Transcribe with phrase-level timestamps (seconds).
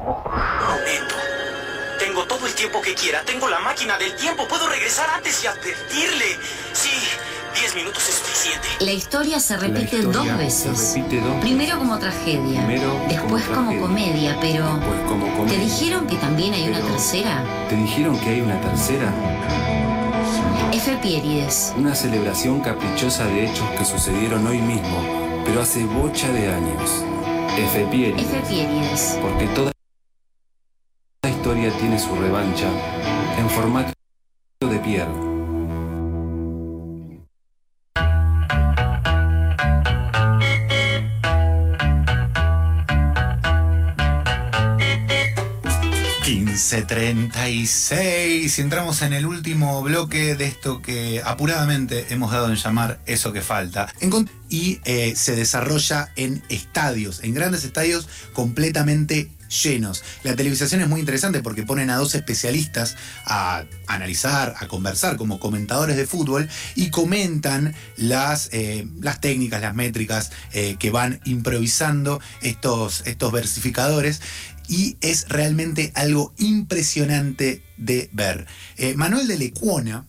[0.00, 1.14] Momento.
[1.98, 3.22] Tengo todo el tiempo que quiera.
[3.24, 4.46] Tengo la máquina del tiempo.
[4.48, 6.36] Puedo regresar antes y advertirle.
[6.72, 6.90] Sí,
[7.58, 8.68] diez minutos es suficiente.
[8.80, 10.94] La historia se repite historia dos se veces.
[10.94, 15.36] repite dos Primero como tragedia, Primero después como como, tragedia, comedia, pero Después como ¿te
[15.36, 15.58] comedia.
[15.60, 17.44] dijeron que también hay una tercera?
[17.68, 19.12] ¿Te dijeron que hay una tercera?
[20.72, 20.96] F.
[21.02, 21.72] Pierides.
[21.76, 27.04] Una celebración caprichosa de hechos que sucedieron hoy mismo, pero hace bocha de años.
[27.56, 27.86] F.
[27.90, 28.40] Pieri, F.
[28.48, 29.18] Pierides.
[29.20, 29.70] porque toda
[31.42, 32.70] historia tiene su revancha
[33.36, 33.92] en formato
[34.60, 35.08] de.
[46.24, 48.56] ...15.36...
[48.56, 53.32] y entramos en el último bloque de esto que apuradamente hemos dado en llamar Eso
[53.32, 53.92] que falta.
[54.48, 60.02] Y eh, se desarrolla en estadios, en grandes estadios completamente llenos.
[60.24, 65.38] La televisación es muy interesante porque ponen a dos especialistas a analizar, a conversar como
[65.38, 72.20] comentadores de fútbol y comentan las, eh, las técnicas, las métricas eh, que van improvisando
[72.40, 74.20] estos, estos versificadores
[74.68, 78.46] y es realmente algo impresionante de ver.
[78.76, 80.06] Eh, Manuel de Lecuona,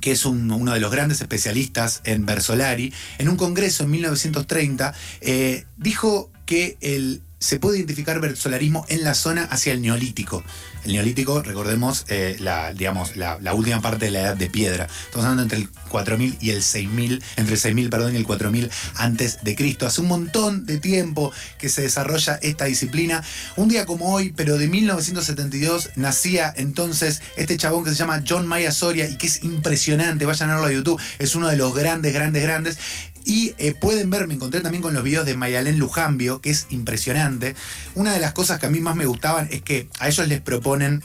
[0.00, 4.94] que es un- uno de los grandes especialistas en Versolari, en un congreso en 1930,
[5.20, 10.42] eh, dijo que el, se puede identificar versolarismo en la zona hacia el neolítico.
[10.84, 14.86] El neolítico, recordemos, eh, la, digamos, la, última parte de la edad de piedra.
[15.04, 18.70] Estamos hablando entre el 4000 y el 6000, entre el 6000, perdón, y el 4000
[18.94, 19.86] antes de Cristo.
[19.86, 23.22] Hace un montón de tiempo que se desarrolla esta disciplina.
[23.56, 28.46] Un día como hoy, pero de 1972, nacía entonces este chabón que se llama John
[28.46, 30.24] Maya Soria y que es impresionante.
[30.24, 31.00] Vayan a verlo a YouTube.
[31.18, 32.78] Es uno de los grandes, grandes, grandes.
[33.26, 36.66] Y eh, pueden ver, me encontré también con los videos de Mayalén Lujambio, que es
[36.70, 37.56] impresionante.
[37.96, 40.40] Una de las cosas que a mí más me gustaban es que a ellos les
[40.40, 41.02] proponen,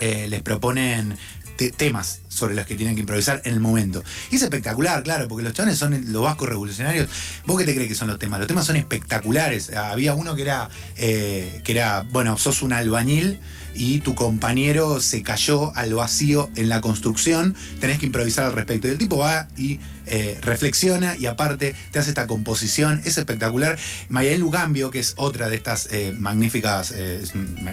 [0.00, 1.16] eh, les proponen
[1.56, 4.04] te- temas sobre los que tienen que improvisar en el momento.
[4.30, 7.08] Y es espectacular, claro, porque los chavales son los vascos revolucionarios.
[7.46, 8.38] ¿Vos qué te crees que son los temas?
[8.38, 9.72] Los temas son espectaculares.
[9.72, 13.40] Había uno que era, eh, que era, bueno, sos un albañil
[13.74, 18.88] y tu compañero se cayó al vacío en la construcción, tenés que improvisar al respecto.
[18.88, 23.78] Y el tipo va y eh, reflexiona y aparte te hace esta composición, es espectacular.
[24.08, 26.94] Mayel Lugambio, que es otra de estas eh, magníficas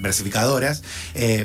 [0.00, 0.82] versificadoras,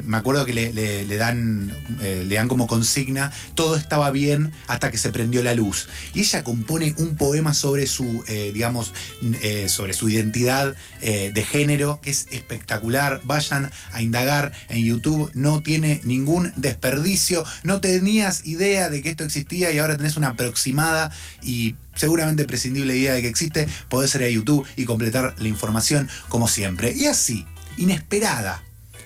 [0.05, 3.04] me acuerdo que le, dan, le dan como consigna,
[3.53, 5.87] todo estaba bien hasta que se prendió la luz.
[6.13, 8.93] Y ella compone un poema sobre su, eh, digamos,
[9.41, 13.21] eh, sobre su identidad eh, de género, que es espectacular.
[13.23, 17.43] Vayan a indagar en YouTube, no tiene ningún desperdicio.
[17.63, 21.11] No tenías idea de que esto existía y ahora tenés una aproximada
[21.41, 23.67] y seguramente prescindible idea de que existe.
[23.89, 26.93] Podés ir a YouTube y completar la información como siempre.
[26.93, 27.45] Y así,
[27.77, 28.63] inesperada,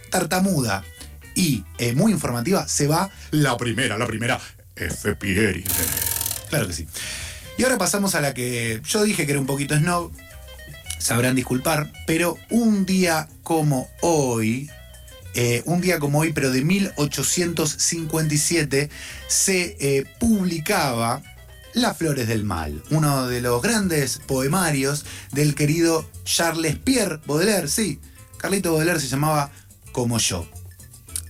[0.09, 0.83] tartamuda
[1.35, 4.40] y eh, muy informativa, se va la primera, la primera.
[5.19, 5.63] Pieri.
[6.50, 6.88] Claro que sí.
[7.57, 10.13] Y ahora pasamos a la que yo dije que era un poquito snob,
[10.97, 14.69] sabrán disculpar, pero un día como hoy,
[15.34, 18.89] eh, un día como hoy, pero de 1857,
[19.28, 21.22] se eh, publicaba
[21.73, 28.00] Las Flores del Mal, uno de los grandes poemarios del querido Charles Pierre Baudelaire, sí,
[28.38, 29.51] Carlito Baudelaire se llamaba
[29.91, 30.47] Como yo.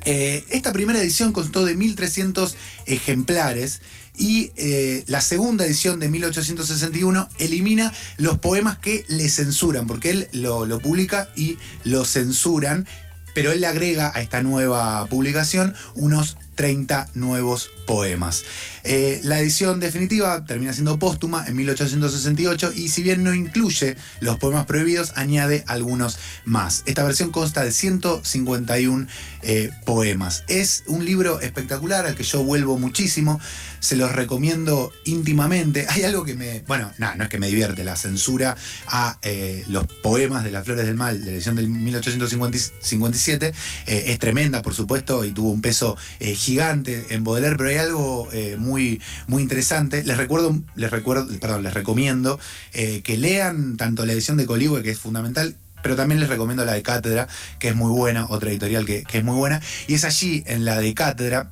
[0.06, 2.56] Eh, esta primera edición constó de 1300
[2.86, 3.82] ejemplares
[4.18, 10.28] y eh, la segunda edición de 1861 elimina los poemas que le censuran, porque él
[10.34, 12.88] lo, lo publica y lo censuran,
[13.34, 18.44] pero él le agrega a esta nueva publicación unos 30 nuevos poemas.
[18.84, 24.38] Eh, la edición definitiva termina siendo póstuma en 1868 y si bien no incluye los
[24.40, 26.84] poemas prohibidos, añade algunos más.
[26.86, 29.08] Esta versión consta de 151
[29.42, 30.44] eh, poemas.
[30.50, 33.40] Es un libro espectacular al que yo vuelvo muchísimo,
[33.80, 35.86] se los recomiendo íntimamente.
[35.90, 39.64] Hay algo que me, bueno, nada, no es que me divierte, la censura a eh,
[39.68, 43.53] los poemas de las Flores del Mal de la edición del 1857
[43.88, 47.78] eh, es tremenda, por supuesto, y tuvo un peso eh, gigante en Baudelaire, pero hay
[47.78, 50.03] algo eh, muy, muy interesante.
[50.03, 52.40] Les recuerdo, les recuerdo, perdón, les recomiendo
[52.73, 56.66] eh, que lean tanto la edición de Coligüe, que es fundamental, pero también les recomiendo
[56.66, 57.28] la de Cátedra,
[57.59, 59.61] que es muy buena, otra editorial que, que es muy buena.
[59.87, 61.51] Y es allí, en la de Cátedra,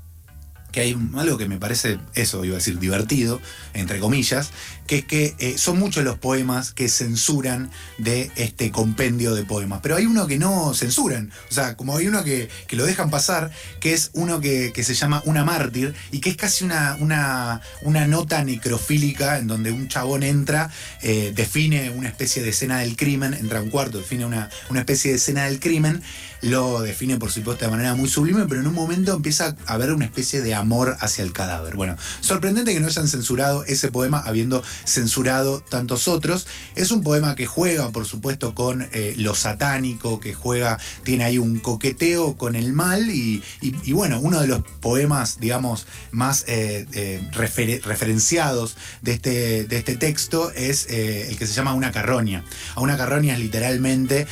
[0.72, 3.42] que hay algo que me parece, eso iba a decir, divertido,
[3.74, 4.52] entre comillas,
[4.86, 9.80] que es que eh, son muchos los poemas que censuran de este compendio de poemas.
[9.82, 13.10] Pero hay uno que no censuran, o sea, como hay uno que, que lo dejan
[13.10, 16.98] pasar, que es uno que, que, se llama Una mártir, y que es casi una,
[17.00, 20.70] una, una nota necrofílica en donde un chabón entra,
[21.02, 24.80] eh, define una especie de escena del crimen, entra a un cuarto, define una, una
[24.80, 26.02] especie de escena del crimen,
[26.42, 29.92] lo define por supuesto de manera muy sublime, pero en un momento empieza a haber
[29.92, 31.76] una especie de amor hacia el cadáver.
[31.76, 36.48] Bueno, sorprendente que no hayan censurado ese poema habiendo censurado tantos otros.
[36.76, 41.38] Es un poema que juega, por supuesto, con eh, lo satánico, que juega, tiene ahí
[41.38, 46.86] un coqueteo con el mal y, y, bueno, uno de los poemas, digamos, más eh,
[46.94, 52.44] eh, refer referenciados de este, de este texto es el que se llama Una carroña.
[52.76, 54.28] A una carroña es literalmente,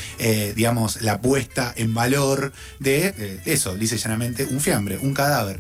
[0.56, 5.60] digamos, la puesta en valor de eso, dice llanamente, un fiambre, un cadáver.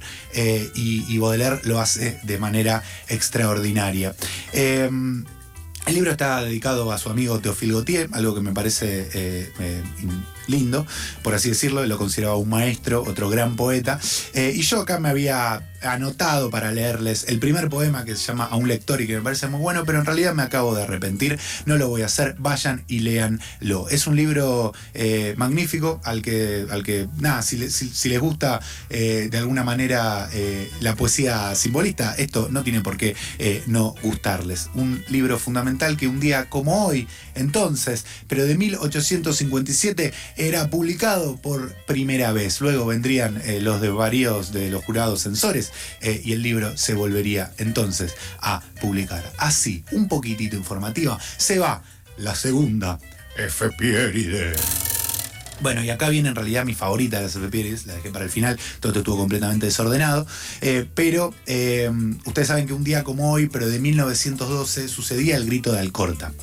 [0.75, 4.15] Y, y Baudelaire lo hace de manera extraordinaria.
[4.53, 4.89] Eh,
[5.85, 9.83] el libro está dedicado a su amigo Teofil Gautier, algo que me parece eh, eh,
[10.47, 10.85] lindo,
[11.21, 13.99] por así decirlo, lo consideraba un maestro, otro gran poeta.
[14.33, 18.45] Eh, y yo acá me había anotado para leerles el primer poema que se llama
[18.45, 20.81] A un lector y que me parece muy bueno, pero en realidad me acabo de
[20.81, 23.87] arrepentir, no lo voy a hacer, vayan y léanlo.
[23.89, 24.73] Es un libro
[25.35, 28.59] magnífico al que, al que nada, si, les gusta
[28.89, 30.27] de alguna manera
[30.79, 33.15] la poesía simbolista, esto no tiene por qué
[33.67, 34.69] no gustarles.
[34.73, 41.73] Un libro fundamental que un día como hoy, entonces, pero de 1857, era publicado por
[41.85, 42.61] primera vez.
[42.61, 48.13] Luego vendrían los desvaríos de los jurados censores eh, y el libro se volvería entonces
[48.39, 49.31] a publicar.
[49.37, 51.83] Así, un poquitito informativa, se va
[52.17, 52.99] la segunda
[53.37, 54.53] efeméride.
[55.61, 58.31] Bueno, y acá viene en realidad mi favorita de las efemérides, la dejé para el
[58.31, 60.27] final, todo estuvo completamente desordenado,
[60.61, 61.89] eh, pero eh,
[62.25, 66.33] ustedes saben que un día como hoy, pero de 1912, sucedía el grito de Alcorta.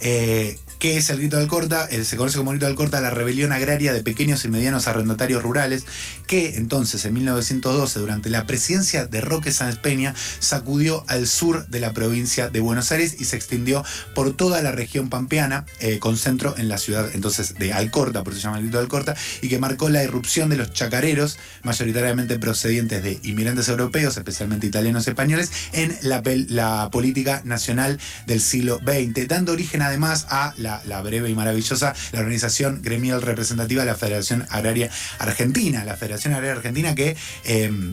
[0.00, 1.86] Eh, ¿Qué es el grito de Alcorta?
[1.92, 5.40] Eh, se conoce como grito de Alcorta la rebelión agraria de pequeños y medianos arrendatarios
[5.40, 5.84] rurales,
[6.26, 11.78] que entonces en 1912, durante la presidencia de Roque Sáenz Peña, sacudió al sur de
[11.78, 16.16] la provincia de Buenos Aires y se extendió por toda la región pampeana, eh, con
[16.16, 19.14] centro en la ciudad entonces de Alcorta, por eso se llama el grito de Alcorta,
[19.40, 25.06] y que marcó la irrupción de los chacareros, mayoritariamente procedientes de inmigrantes europeos, especialmente italianos
[25.06, 30.71] y españoles, en la, la política nacional del siglo XX, dando origen además a la
[30.84, 36.34] la, breve y maravillosa, la organización gremial representativa de la Federación Agraria Argentina, la Federación
[36.34, 37.16] Agraria Argentina que...
[37.44, 37.92] Eh,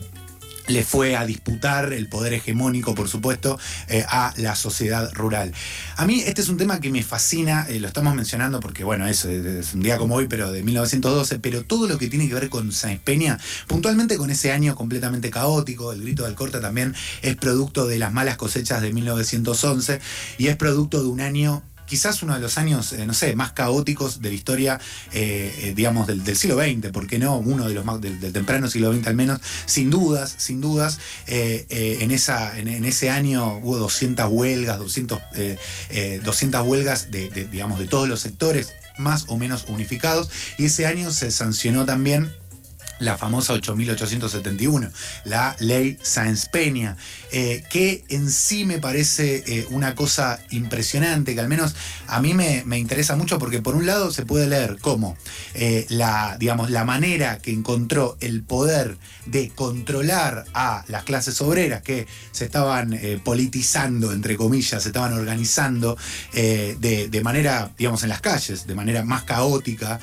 [0.70, 5.52] le fue a disputar el poder hegemónico, por supuesto, eh, a la sociedad rural.
[5.98, 9.08] A mí este es un tema que me fascina, eh, lo estamos mencionando porque, bueno,
[9.08, 12.36] eso es un día como hoy, pero de 1912, pero todo lo que tiene que
[12.36, 16.96] ver con Sáenz Peña, puntualmente con ese año completamente caótico, el grito del corta también
[17.22, 20.00] es producto de las malas cosechas de 1911
[20.38, 23.52] y es producto de un año quizás uno de los años, eh, no sé, más
[23.52, 24.80] caóticos de la historia,
[25.12, 27.38] eh, eh, digamos, del, del, siglo XX, ¿por qué no?
[27.38, 32.58] Uno de los del, temprano siglo XX al menos, sin dudas, sin dudas, en, esa,
[32.58, 35.20] en, ese año hubo 200 huelgas, 200,
[36.24, 40.86] 200 huelgas de, de, digamos, de todos los sectores más o menos unificados, y ese
[40.86, 42.32] año se sancionó también
[43.00, 44.92] la famosa 8871,
[45.25, 46.98] la ley Sáenz Peña,
[47.31, 51.75] eh, que en sí me parece eh, una cosa impresionante, que al menos
[52.07, 55.18] a mí me, me, interesa mucho porque por un lado se puede leer cómo
[55.54, 61.81] eh, la, digamos, la manera que encontró el poder de controlar a las clases obreras
[61.81, 65.98] que se estaban politizando, entre comillas, se estaban organizando
[66.34, 70.00] de, de, manera, digamos, en las calles, de manera más caótica,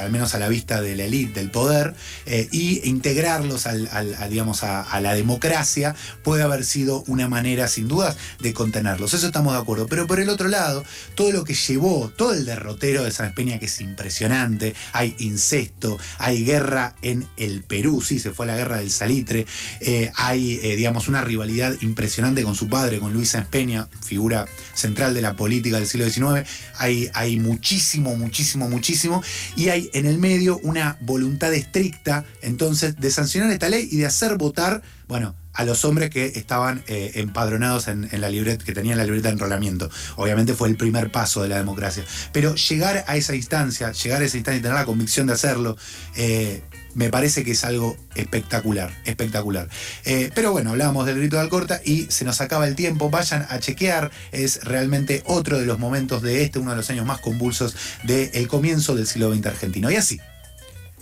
[0.00, 1.94] al menos a la vista de la élite del poder,
[2.36, 7.88] eh, y integrarlos al, a, digamos, a, la democracia puede haber sido una manera, sin
[7.88, 9.14] dudas, de contenerlos.
[9.14, 9.86] Eso estamos de acuerdo.
[9.86, 13.58] Pero por el otro lado, todo lo que llevó, todo el derrotero de San Peña,
[13.58, 18.56] que es impresionante, hay incesto, hay guerra en el Perú, sí, se fue a la
[18.56, 19.46] guerra del salitre,
[19.80, 24.44] eh, hay, eh, digamos, una rivalidad impresionante con su padre, con Luis Sáenz Peña, figura
[24.74, 29.22] central de la política del siglo XIX, hay, hay muchísimo, muchísimo, muchísimo,
[29.56, 34.06] y hay en el medio una voluntad estricta entonces de sancionar esta ley y de
[34.06, 38.98] hacer votar, bueno, a los hombres que estaban eh, empadronados en, la libreta, que tenían
[38.98, 39.90] la libreta de enrolamiento.
[40.16, 42.04] Obviamente fue el primer paso de la democracia.
[42.32, 45.76] Pero llegar a esa instancia, llegar a esa instancia y tener la convicción de hacerlo,
[46.14, 46.62] eh,
[46.94, 49.68] me parece que es algo espectacular, espectacular.
[50.04, 53.08] Eh, pero bueno, hablábamos del grito de Alcorta y se nos acaba el tiempo.
[53.08, 57.06] Vayan a chequear, es realmente otro de los momentos de este, uno de los años
[57.06, 59.90] más convulsos del comienzo del siglo XX argentino.
[59.90, 60.20] Y así,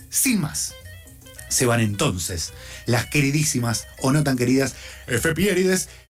[0.09, 0.73] sin más
[1.55, 2.51] se van entonces.
[2.85, 4.75] Las queridísimas o no tan queridas
[5.07, 5.87] efemérides